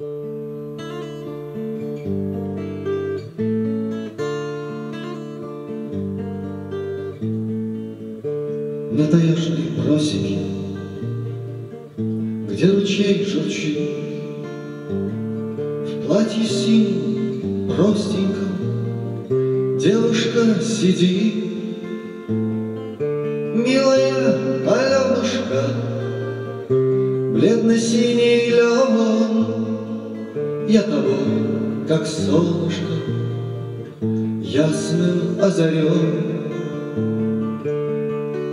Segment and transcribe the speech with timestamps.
[0.00, 0.06] На
[9.10, 10.38] таежной просеке,
[11.96, 13.76] Где ручей журчит,
[14.88, 18.50] В платье синем простеньком
[19.80, 21.34] Девушка сидит,
[22.28, 25.74] Милая Аленушка,
[26.68, 29.07] Бледно-синий лен,
[30.68, 32.92] Я тобой, как солнышко,
[34.02, 36.42] Ясным озарен.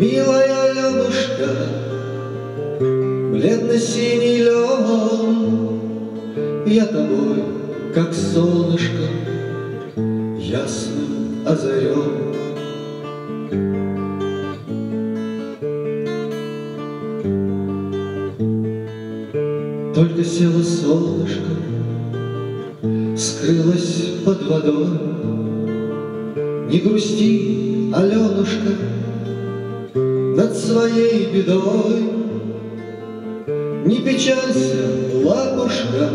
[0.00, 1.50] Милая Аленушка,
[2.80, 5.80] Бледно-синий лен,
[6.64, 7.44] Я тобой,
[7.94, 9.04] как солнышко,
[10.38, 12.28] Ясным озарен.
[19.94, 21.50] Только село солнышко,
[23.48, 24.88] Скрылось под водой.
[26.68, 28.74] Не грусти, Аленушка,
[29.94, 32.10] Над своей бедой.
[33.86, 34.90] Не печалься,
[35.24, 36.10] лапушка,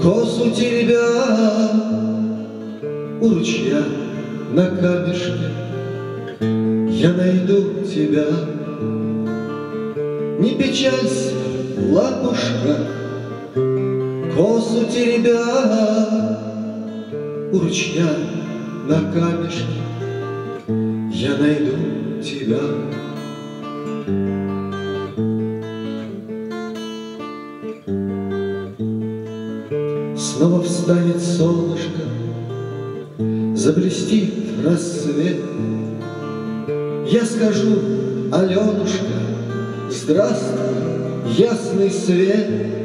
[0.00, 1.72] Косу теребя
[3.20, 3.82] У ручья
[4.52, 5.50] на камешке
[6.90, 8.26] Я найду тебя.
[10.38, 11.32] Не печалься,
[11.90, 13.01] лапушка,
[14.34, 16.38] Косу теребя
[17.52, 18.08] У ручья
[18.88, 19.82] на камешке
[21.12, 22.60] Я найду тебя.
[30.16, 32.02] Снова встанет солнышко,
[33.54, 34.32] Заблестит
[34.64, 35.40] рассвет.
[37.06, 37.78] Я скажу,
[38.32, 39.12] Аленушка,
[39.90, 42.81] Здравствуй, ясный свет,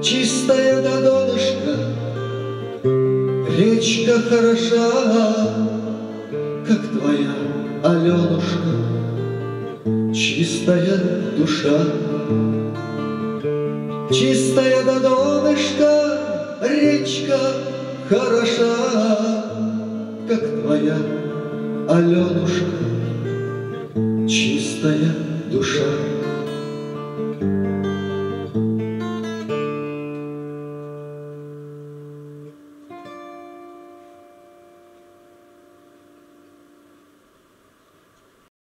[0.00, 1.74] Чистая до донышка,
[3.58, 4.90] Речка хороша,
[6.66, 7.34] Как твоя
[7.82, 8.76] Аленушка,
[10.14, 11.00] Чистая
[11.36, 11.84] душа.
[14.12, 16.18] Чистая до донышка,
[16.62, 17.38] Речка
[18.08, 19.44] хороша,
[20.28, 20.96] Как твоя
[21.88, 22.66] Аленушка,
[24.28, 25.12] Чистая
[25.50, 26.17] душа.